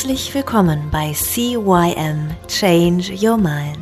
[0.00, 3.76] Herzlich willkommen bei CYM Change Your Mind.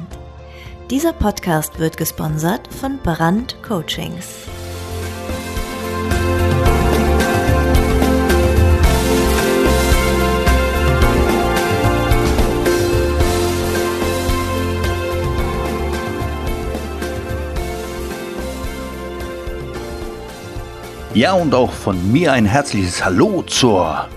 [0.90, 4.26] Dieser Podcast wird gesponsert von Brand Coachings.
[21.14, 24.08] Ja, und auch von mir ein herzliches Hallo zur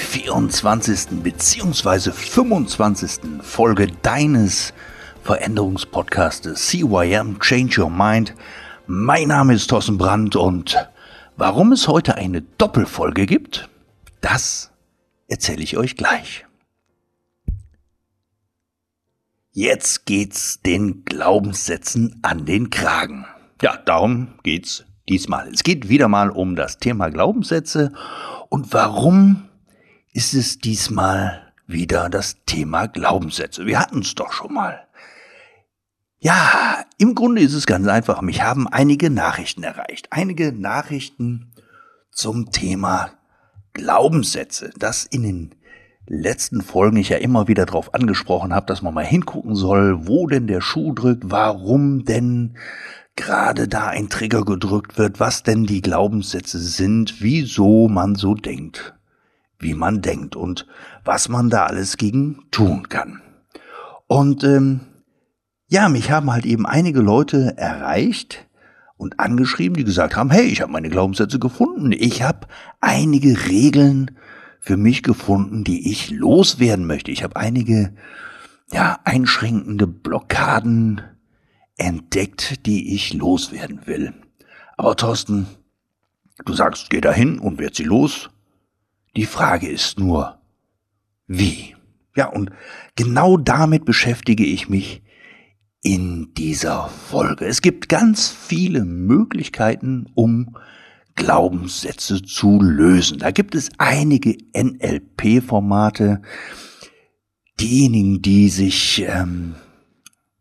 [0.00, 1.22] 24.
[1.22, 2.10] bzw.
[2.10, 3.42] 25.
[3.42, 4.72] Folge deines
[5.22, 8.34] Veränderungspodcastes CYM Change Your Mind.
[8.86, 10.88] Mein Name ist Thorsten Brandt und
[11.36, 13.68] warum es heute eine Doppelfolge gibt,
[14.20, 14.70] das
[15.28, 16.46] erzähle ich euch gleich.
[19.52, 23.26] Jetzt geht's den Glaubenssätzen an den Kragen.
[23.62, 25.48] Ja, darum geht's diesmal.
[25.48, 27.92] Es geht wieder mal um das Thema Glaubenssätze
[28.48, 29.49] und warum
[30.12, 33.66] ist es diesmal wieder das Thema Glaubenssätze.
[33.66, 34.86] Wir hatten es doch schon mal.
[36.18, 38.20] Ja, im Grunde ist es ganz einfach.
[38.20, 40.08] Mich haben einige Nachrichten erreicht.
[40.10, 41.52] Einige Nachrichten
[42.10, 43.10] zum Thema
[43.72, 45.54] Glaubenssätze, das in den
[46.06, 50.26] letzten Folgen ich ja immer wieder darauf angesprochen habe, dass man mal hingucken soll, wo
[50.26, 52.56] denn der Schuh drückt, warum denn
[53.14, 58.94] gerade da ein Trigger gedrückt wird, was denn die Glaubenssätze sind, wieso man so denkt
[59.60, 60.66] wie man denkt und
[61.04, 63.22] was man da alles gegen tun kann.
[64.06, 64.80] Und ähm,
[65.68, 68.46] ja, mich haben halt eben einige Leute erreicht
[68.96, 71.92] und angeschrieben, die gesagt haben, hey, ich habe meine Glaubenssätze gefunden.
[71.92, 72.48] Ich habe
[72.80, 74.10] einige Regeln
[74.60, 77.10] für mich gefunden, die ich loswerden möchte.
[77.10, 77.94] Ich habe einige
[78.72, 81.02] ja, einschränkende Blockaden
[81.76, 84.12] entdeckt, die ich loswerden will.
[84.76, 85.46] Aber Thorsten,
[86.44, 88.30] du sagst, geh dahin und werd sie los.
[89.16, 90.38] Die Frage ist nur,
[91.26, 91.74] wie?
[92.16, 92.50] Ja, und
[92.96, 95.02] genau damit beschäftige ich mich
[95.82, 97.46] in dieser Folge.
[97.46, 100.56] Es gibt ganz viele Möglichkeiten, um
[101.14, 103.18] Glaubenssätze zu lösen.
[103.18, 106.22] Da gibt es einige NLP-Formate.
[107.58, 109.54] Diejenigen, die sich ähm,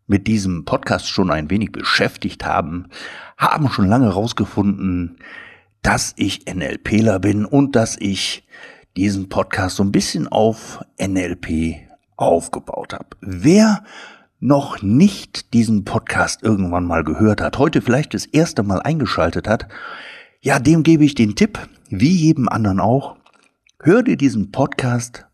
[0.07, 2.87] mit diesem Podcast schon ein wenig beschäftigt haben,
[3.37, 5.17] haben schon lange herausgefunden,
[5.81, 8.45] dass ich NLPler bin und dass ich
[8.97, 11.75] diesen Podcast so ein bisschen auf NLP
[12.17, 13.07] aufgebaut habe.
[13.21, 13.83] Wer
[14.39, 19.67] noch nicht diesen Podcast irgendwann mal gehört hat, heute vielleicht das erste Mal eingeschaltet hat,
[20.41, 23.17] ja, dem gebe ich den Tipp, wie jedem anderen auch,
[23.81, 25.25] hör dir diesen Podcast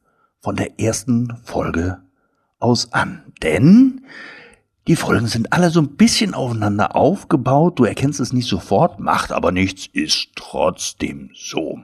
[0.42, 2.00] von der ersten Folge
[2.60, 3.24] aus an.
[3.44, 4.06] Denn
[4.88, 7.80] die Folgen sind alle so ein bisschen aufeinander aufgebaut.
[7.80, 11.80] Du erkennst es nicht sofort, macht aber nichts, ist trotzdem so.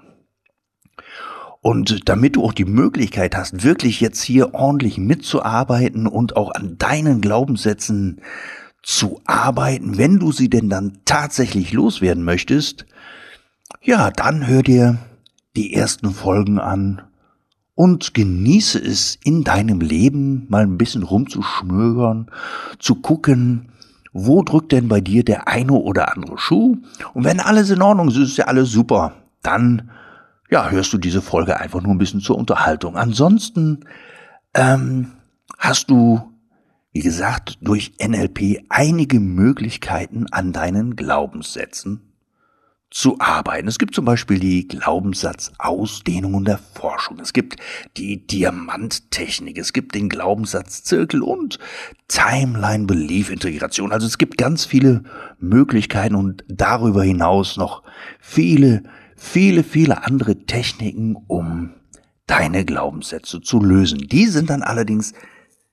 [1.62, 6.78] Und damit du auch die Möglichkeit hast, wirklich jetzt hier ordentlich mitzuarbeiten und auch an
[6.78, 8.22] deinen Glaubenssätzen
[8.82, 12.86] zu arbeiten, wenn du sie denn dann tatsächlich loswerden möchtest,
[13.82, 14.98] ja, dann hör dir
[15.56, 17.04] die ersten Folgen an
[17.76, 22.30] und genieße es in deinem Leben mal ein bisschen rumzuschmögern,
[22.80, 23.72] zu gucken,
[24.14, 26.78] wo drückt denn bei dir der eine oder andere Schuh?
[27.14, 29.90] Und wenn alles in Ordnung ist, ist ja alles super, dann
[30.50, 32.98] ja, hörst du diese Folge einfach nur ein bisschen zur Unterhaltung.
[32.98, 33.86] Ansonsten
[34.53, 35.14] ähm,
[35.58, 36.22] hast du,
[36.92, 42.11] wie gesagt, durch NLP einige Möglichkeiten an deinen Glaubenssätzen
[42.91, 43.68] zu arbeiten.
[43.68, 47.19] Es gibt zum Beispiel die Glaubenssatzausdehnungen der Forschung.
[47.19, 47.56] Es gibt
[47.97, 49.57] die Diamanttechnik.
[49.57, 51.57] Es gibt den Glaubenssatzzirkel und
[52.07, 53.91] Timeline Belief Integration.
[53.91, 55.03] Also es gibt ganz viele
[55.40, 57.81] Möglichkeiten und darüber hinaus noch
[58.19, 58.84] viele
[59.22, 61.73] viele, viele andere Techniken, um
[62.25, 64.08] deine Glaubenssätze zu lösen.
[64.08, 65.13] Die sind dann allerdings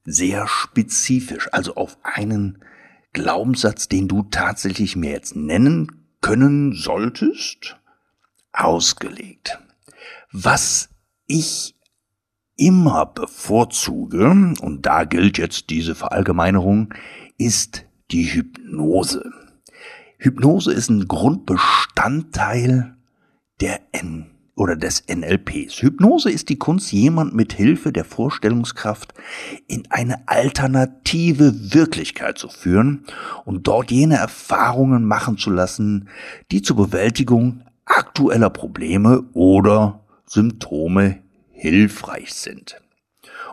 [0.04, 2.62] sehr spezifisch, also auf einen
[3.14, 7.76] Glaubenssatz, den du tatsächlich mir jetzt nennen können solltest,
[8.52, 9.58] ausgelegt.
[10.32, 10.90] Was
[11.26, 11.76] ich
[12.56, 16.92] immer bevorzuge, und da gilt jetzt diese Verallgemeinerung,
[17.38, 19.30] ist die Hypnose.
[20.18, 22.96] Hypnose ist ein Grundbestandteil
[23.60, 25.82] der N oder des NLPs.
[25.82, 29.14] Hypnose ist die Kunst, jemand mit Hilfe der Vorstellungskraft
[29.68, 33.04] in eine alternative Wirklichkeit zu führen
[33.44, 36.08] und dort jene Erfahrungen machen zu lassen,
[36.50, 41.20] die zur Bewältigung aktueller Probleme oder Symptome
[41.52, 42.80] hilfreich sind.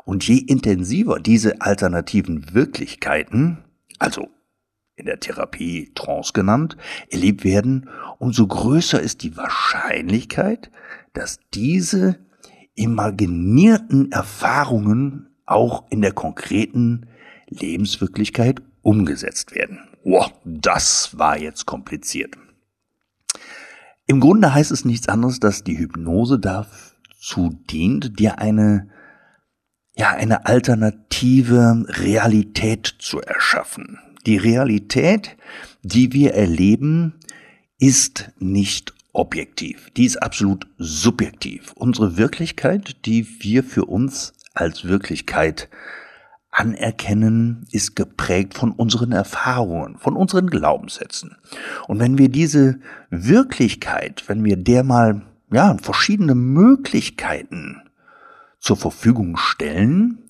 [0.06, 3.60] Und je intensiver diese alternativen Wirklichkeiten,
[4.00, 4.30] also
[4.96, 6.78] in der Therapie Trance genannt,
[7.10, 10.72] erlebt werden, umso größer ist die Wahrscheinlichkeit,
[11.14, 12.20] dass diese
[12.76, 17.08] imaginierten Erfahrungen auch in der konkreten
[17.48, 19.80] Lebenswirklichkeit umgesetzt werden.
[20.04, 22.36] Wow, das war jetzt kompliziert.
[24.08, 28.90] Im Grunde heißt es nichts anderes, dass die Hypnose dazu dient, dir eine,
[29.96, 34.00] ja, eine alternative Realität zu erschaffen.
[34.26, 35.38] Die Realität,
[35.84, 37.16] die wir erleben,
[37.80, 39.92] ist nicht objektiv.
[39.96, 41.74] Die ist absolut subjektiv.
[41.76, 45.70] Unsere Wirklichkeit, die wir für uns als Wirklichkeit
[46.52, 51.36] anerkennen, ist geprägt von unseren Erfahrungen, von unseren Glaubenssätzen.
[51.88, 52.80] Und wenn wir diese
[53.10, 55.22] Wirklichkeit, wenn wir der mal,
[55.52, 57.82] ja, verschiedene Möglichkeiten
[58.60, 60.25] zur Verfügung stellen,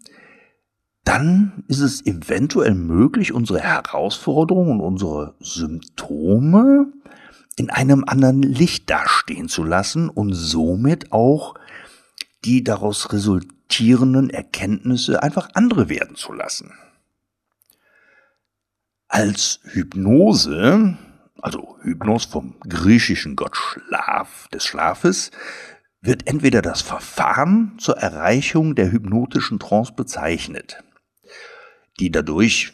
[1.05, 6.91] dann ist es eventuell möglich, unsere Herausforderungen und unsere Symptome
[7.55, 11.55] in einem anderen Licht dastehen zu lassen und somit auch
[12.43, 16.73] die daraus resultierenden Erkenntnisse einfach andere werden zu lassen.
[19.07, 20.97] Als Hypnose,
[21.41, 25.31] also Hypnos vom griechischen Gott Schlaf, des Schlafes,
[26.01, 30.83] wird entweder das Verfahren zur Erreichung der hypnotischen Trance bezeichnet,
[31.99, 32.71] die dadurch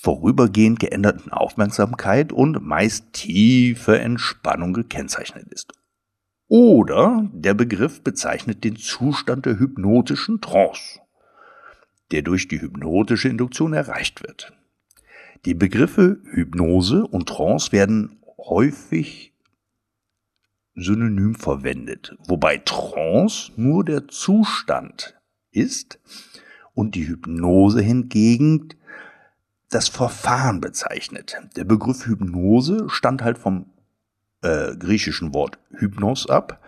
[0.00, 5.72] vorübergehend geänderten Aufmerksamkeit und meist tiefe Entspannung gekennzeichnet ist.
[6.48, 11.00] Oder der Begriff bezeichnet den Zustand der hypnotischen Trance,
[12.10, 14.52] der durch die hypnotische Induktion erreicht wird.
[15.44, 19.32] Die Begriffe Hypnose und Trance werden häufig
[20.74, 25.18] synonym verwendet, wobei Trance nur der Zustand
[25.50, 25.98] ist
[26.74, 28.68] und die Hypnose hingegen
[29.70, 31.36] das Verfahren bezeichnet.
[31.56, 33.66] Der Begriff Hypnose stand halt vom
[34.42, 36.60] äh, griechischen Wort Hypnos ab.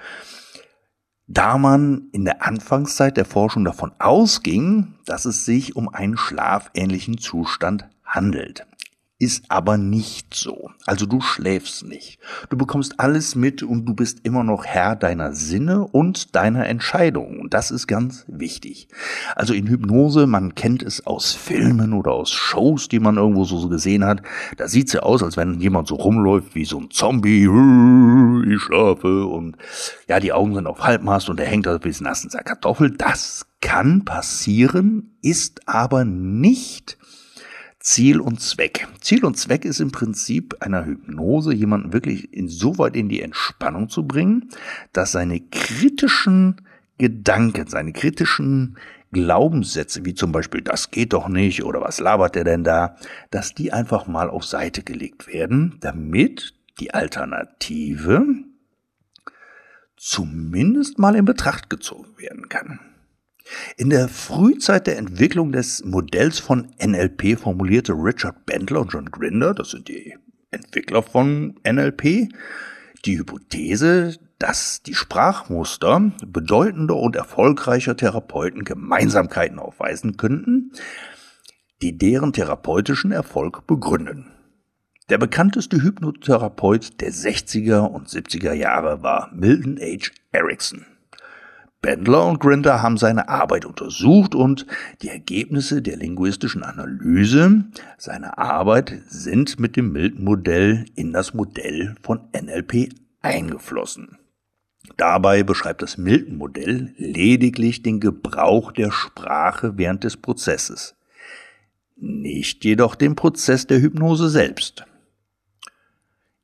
[1.27, 7.19] Da man in der Anfangszeit der Forschung davon ausging, dass es sich um einen schlafähnlichen
[7.19, 8.67] Zustand handelt
[9.25, 10.71] ist aber nicht so.
[10.85, 12.19] Also du schläfst nicht.
[12.51, 17.41] Du bekommst alles mit und du bist immer noch Herr deiner Sinne und deiner Entscheidungen.
[17.41, 18.89] Und das ist ganz wichtig.
[19.35, 23.67] Also in Hypnose, man kennt es aus Filmen oder aus Shows, die man irgendwo so
[23.71, 24.21] gesehen hat.
[24.59, 27.49] Da sieht's ja aus, als wenn jemand so rumläuft wie so ein Zombie.
[28.55, 29.57] Ich schlafe und
[30.07, 32.91] ja, die Augen sind auf Halbmast und der hängt da ein nassen Sack Kartoffel.
[32.91, 36.99] Das kann passieren, ist aber nicht
[37.85, 38.89] Ziel und Zweck.
[39.03, 44.07] Ziel und Zweck ist im Prinzip einer Hypnose, jemanden wirklich insoweit in die Entspannung zu
[44.07, 44.49] bringen,
[44.95, 46.63] dass seine kritischen
[46.97, 48.79] Gedanken, seine kritischen
[49.13, 52.97] Glaubenssätze, wie zum Beispiel, das geht doch nicht oder was labert der denn da,
[53.31, 58.25] dass die einfach mal auf Seite gelegt werden, damit die Alternative
[59.99, 62.81] zumindest mal in Betracht gezogen werden kann.
[63.77, 69.55] In der Frühzeit der Entwicklung des Modells von NLP formulierte Richard Bendler und John Grinder,
[69.55, 70.17] das sind die
[70.51, 72.29] Entwickler von NLP,
[73.05, 80.73] die Hypothese, dass die Sprachmuster bedeutender und erfolgreicher Therapeuten Gemeinsamkeiten aufweisen könnten,
[81.83, 84.31] die deren therapeutischen Erfolg begründen.
[85.11, 90.11] Der bekannteste Hypnotherapeut der 60er und 70er Jahre war Milton H.
[90.33, 90.87] Erickson.
[91.85, 94.67] Bendler und Grinder haben seine Arbeit untersucht und
[95.03, 97.65] die Ergebnisse der linguistischen Analyse
[97.99, 102.89] seiner Arbeit sind mit dem Milton-Modell in das Modell von NLP
[103.21, 104.17] eingeflossen.
[104.97, 110.97] Dabei beschreibt das Milton-Modell lediglich den Gebrauch der Sprache während des Prozesses,
[111.97, 114.87] nicht jedoch den Prozess der Hypnose selbst.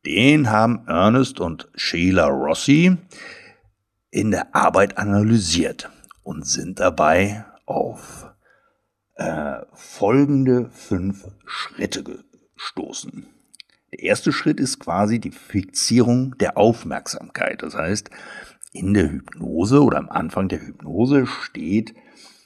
[0.05, 2.99] Den haben Ernest und Sheila Rossi
[4.11, 5.90] in der Arbeit analysiert
[6.23, 8.33] und sind dabei auf
[9.14, 13.26] äh, folgende fünf Schritte gestoßen.
[13.93, 17.62] Der erste Schritt ist quasi die Fixierung der Aufmerksamkeit.
[17.62, 18.11] Das heißt,
[18.73, 21.95] in der Hypnose oder am Anfang der Hypnose steht,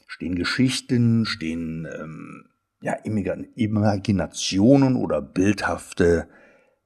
[0.07, 2.47] stehen Geschichten, stehen ähm,
[2.81, 6.29] ja, Imaginationen oder bildhafte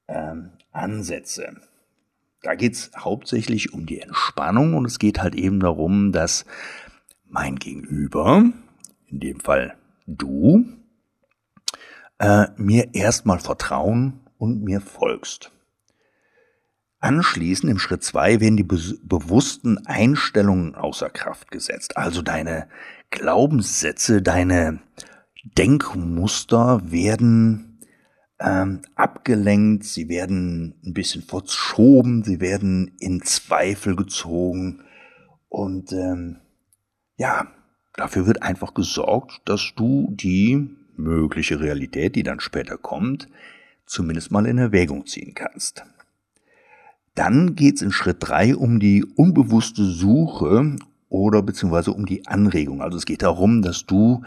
[0.09, 1.57] ähm, Ansätze.
[2.43, 6.45] Da geht's hauptsächlich um die Entspannung und es geht halt eben darum, dass
[7.27, 8.45] mein Gegenüber,
[9.07, 9.77] in dem Fall
[10.07, 10.65] du,
[12.19, 15.53] äh, mir erstmal vertrauen und mir folgst.
[17.01, 21.97] Anschließend im Schritt zwei werden die be bewussten Einstellungen außer Kraft gesetzt.
[21.97, 22.69] Also deine
[23.11, 24.81] Glaubenssätze, deine
[25.45, 27.68] Denkmuster werden
[28.41, 34.83] ähm, abgelenkt, sie werden ein bisschen verschoben, sie werden in Zweifel gezogen
[35.49, 36.37] und ähm,
[37.17, 37.49] ja,
[37.95, 43.29] dafür wird einfach gesorgt, dass du die mögliche Realität, die dann später kommt,
[43.87, 45.85] zumindest mal in Erwägung ziehen kannst.
[47.15, 50.77] Dann geht's in Schritt drei um die unbewusste Suche
[51.09, 52.83] oder beziehungsweise um die Anregung.
[52.83, 54.23] Also es geht darum, dass du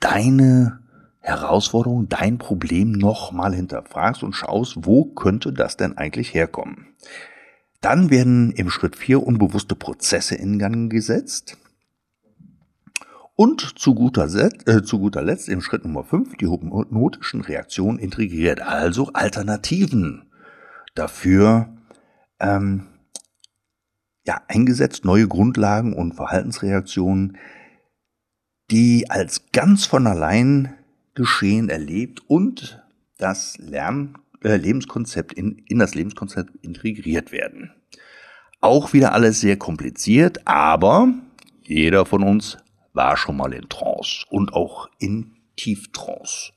[0.00, 0.81] deine
[1.22, 6.88] Herausforderung, dein Problem nochmal hinterfragst und schaust, wo könnte das denn eigentlich herkommen.
[7.80, 11.56] Dann werden im Schritt vier unbewusste Prozesse in Gang gesetzt.
[13.34, 17.98] Und zu guter, Set, äh, zu guter Letzt im Schritt Nummer fünf die hypnotischen Reaktionen
[17.98, 20.30] integriert, also Alternativen
[20.94, 21.74] dafür
[22.40, 22.88] ähm,
[24.24, 27.38] ja, eingesetzt, neue Grundlagen und Verhaltensreaktionen,
[28.70, 30.74] die als ganz von allein
[31.14, 32.82] geschehen erlebt und
[33.18, 37.72] das Lern, äh, Lebenskonzept in, in das Lebenskonzept integriert werden.
[38.60, 41.12] Auch wieder alles sehr kompliziert, aber
[41.62, 42.58] jeder von uns
[42.92, 46.52] war schon mal in Trance und auch in Tieftrance.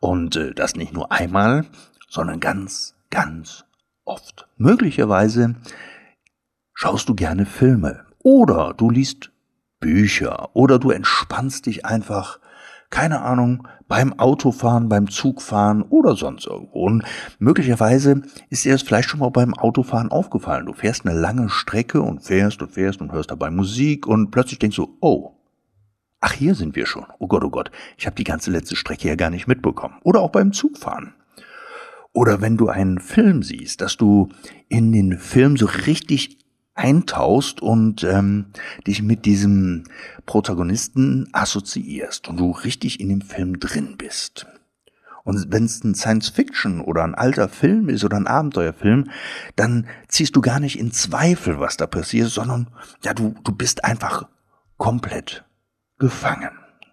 [0.00, 1.66] Und äh, das nicht nur einmal,
[2.08, 3.64] sondern ganz, ganz
[4.04, 4.48] oft.
[4.56, 5.56] Möglicherweise
[6.74, 9.30] schaust du gerne Filme oder du liest
[9.78, 12.38] Bücher oder du entspannst dich einfach,
[12.90, 16.84] keine Ahnung, beim Autofahren, beim Zugfahren oder sonst irgendwo.
[16.84, 17.04] Und
[17.38, 20.66] möglicherweise ist dir das vielleicht schon mal beim Autofahren aufgefallen.
[20.66, 24.58] Du fährst eine lange Strecke und fährst und fährst und hörst dabei Musik und plötzlich
[24.58, 25.36] denkst du, oh,
[26.20, 27.06] ach hier sind wir schon.
[27.18, 29.96] Oh Gott, oh Gott, ich habe die ganze letzte Strecke ja gar nicht mitbekommen.
[30.02, 31.14] Oder auch beim Zugfahren.
[32.12, 34.30] Oder wenn du einen Film siehst, dass du
[34.68, 36.39] in den Film so richtig
[36.74, 38.46] eintauchst und ähm,
[38.86, 39.84] dich mit diesem
[40.26, 44.46] Protagonisten assoziierst und du richtig in dem Film drin bist.
[45.24, 49.10] Und wenn es ein Science-Fiction oder ein alter Film ist oder ein Abenteuerfilm,
[49.56, 52.68] dann ziehst du gar nicht in Zweifel, was da passiert, sondern
[53.04, 54.26] ja, du, du bist einfach
[54.78, 55.44] komplett
[55.98, 56.50] gefangen.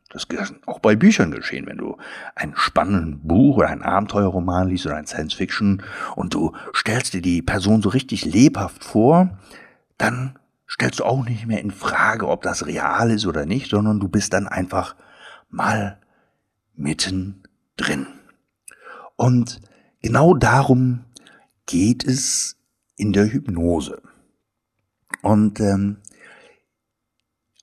[0.10, 1.98] Das kann auch bei Büchern geschehen, wenn du
[2.36, 5.84] ein spannendes Buch oder ein Abenteuerroman liest oder ein Science-Fiction
[6.16, 9.38] und du stellst dir die Person so richtig lebhaft vor,
[9.98, 10.38] dann
[10.70, 14.08] stellst du auch nicht mehr in Frage, ob das real ist oder nicht, sondern du
[14.08, 14.96] bist dann einfach
[15.50, 16.00] mal
[16.76, 17.44] mitten
[17.78, 18.08] drin.
[19.16, 19.62] Und
[20.02, 21.06] genau darum
[21.66, 22.58] geht es
[22.96, 24.02] in der Hypnose.
[25.22, 25.98] Und ähm,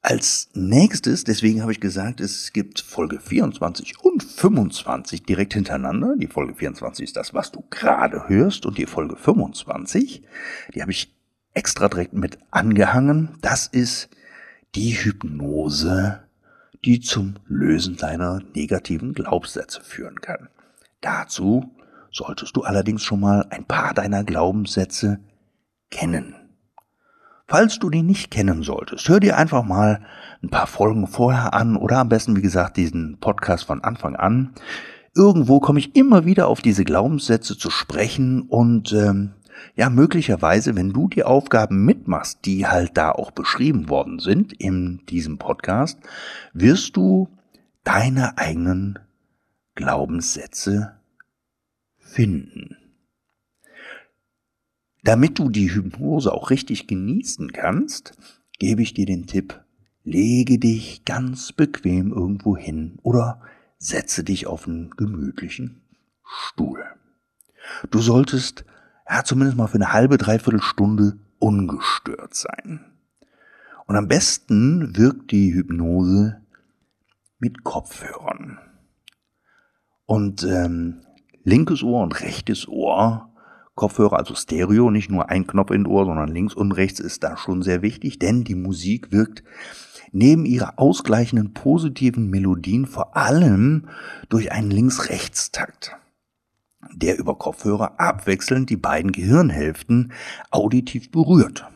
[0.02, 6.14] als nächstes, deswegen habe ich gesagt, es gibt Folge 24 und 25 direkt hintereinander.
[6.18, 10.22] Die Folge 24 ist das, was du gerade hörst und die Folge 25,
[10.74, 11.13] die habe ich
[11.54, 13.38] extra direkt mit angehangen.
[13.40, 14.10] Das ist
[14.74, 16.24] die Hypnose,
[16.84, 20.48] die zum Lösen deiner negativen Glaubenssätze führen kann.
[21.00, 21.70] Dazu
[22.10, 25.20] solltest du allerdings schon mal ein paar deiner Glaubenssätze
[25.90, 26.34] kennen.
[27.46, 30.04] Falls du die nicht kennen solltest, hör dir einfach mal
[30.42, 34.54] ein paar Folgen vorher an oder am besten, wie gesagt, diesen Podcast von Anfang an.
[35.14, 39.34] Irgendwo komme ich immer wieder auf diese Glaubenssätze zu sprechen und ähm,
[39.74, 45.04] ja, möglicherweise, wenn du die Aufgaben mitmachst, die halt da auch beschrieben worden sind in
[45.06, 45.98] diesem Podcast,
[46.52, 47.28] wirst du
[47.82, 48.98] deine eigenen
[49.74, 50.96] Glaubenssätze
[51.98, 52.76] finden.
[55.02, 58.16] Damit du die Hypnose auch richtig genießen kannst,
[58.58, 59.62] gebe ich dir den Tipp,
[60.02, 63.42] lege dich ganz bequem irgendwo hin oder
[63.78, 65.82] setze dich auf einen gemütlichen
[66.24, 66.84] Stuhl.
[67.90, 68.64] Du solltest
[69.08, 72.84] ja zumindest mal für eine halbe, dreiviertel Stunde ungestört sein.
[73.86, 76.40] Und am besten wirkt die Hypnose
[77.38, 78.58] mit Kopfhörern.
[80.06, 81.02] Und ähm,
[81.42, 83.30] linkes Ohr und rechtes Ohr
[83.74, 87.36] Kopfhörer, also Stereo, nicht nur ein Knopf in Ohr, sondern links und rechts ist da
[87.36, 89.42] schon sehr wichtig, denn die Musik wirkt
[90.12, 93.88] neben ihrer ausgleichenden positiven Melodien vor allem
[94.28, 95.96] durch einen Links-Rechts-Takt,
[96.94, 100.12] der über Kopfhörer abwechselnd die beiden Gehirnhälften
[100.50, 101.66] auditiv berührt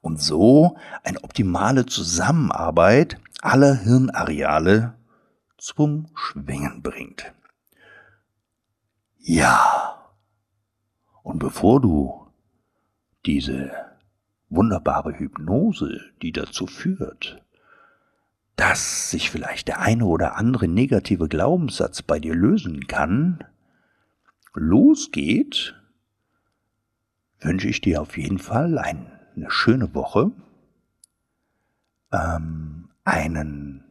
[0.00, 4.94] und so eine optimale Zusammenarbeit aller Hirnareale
[5.56, 7.32] zum Schwingen bringt.
[9.18, 9.94] Ja.
[11.22, 12.26] Und bevor du
[13.26, 13.70] diese
[14.48, 17.42] wunderbare Hypnose, die dazu führt,
[18.56, 23.44] dass sich vielleicht der eine oder andere negative Glaubenssatz bei dir lösen kann,
[24.58, 25.74] losgeht,
[27.40, 30.32] wünsche ich dir auf jeden Fall eine schöne Woche,
[32.12, 33.84] ähm, einen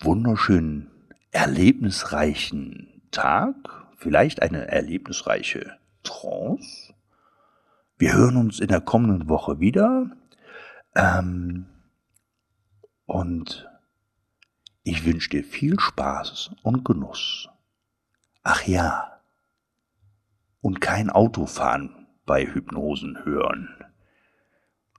[0.00, 0.90] wunderschönen,
[1.30, 6.92] erlebnisreichen Tag, vielleicht eine erlebnisreiche Trance.
[7.98, 10.10] Wir hören uns in der kommenden Woche wieder.
[10.94, 11.66] Ähm,
[13.06, 13.68] und
[14.82, 17.48] ich wünsche dir viel Spaß und Genuss.
[18.42, 19.20] Ach ja,
[20.60, 23.68] und kein Autofahren bei Hypnosen hören.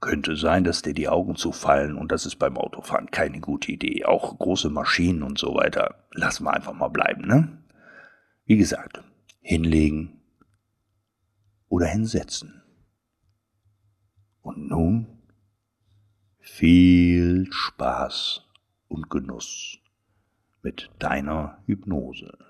[0.00, 4.04] Könnte sein, dass dir die Augen zufallen und das ist beim Autofahren keine gute Idee.
[4.04, 6.06] Auch große Maschinen und so weiter.
[6.12, 7.64] Lassen wir einfach mal bleiben, ne?
[8.44, 9.02] Wie gesagt,
[9.40, 10.20] hinlegen
[11.68, 12.62] oder hinsetzen.
[14.42, 15.22] Und nun
[16.38, 18.42] viel Spaß
[18.88, 19.78] und Genuss
[20.62, 22.43] mit deiner Hypnose.